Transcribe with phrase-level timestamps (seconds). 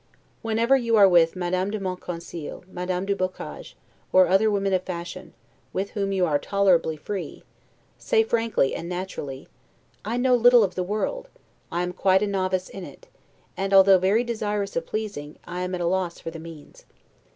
[0.41, 3.75] Whenever you are with Madame de Monconseil, Madame du Boccage,
[4.11, 5.35] or other women of fashion,
[5.73, 7.43] with whom you are tolerably free,
[7.99, 9.47] say frankly and naturally:
[10.03, 11.29] "I know little of the world;
[11.71, 13.09] I am quite a novice in it;
[13.55, 16.85] and although very desirous of pleasing, I am at a loss for the means.